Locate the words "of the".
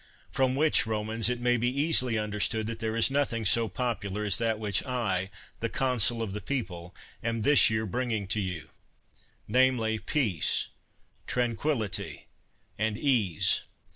6.23-6.41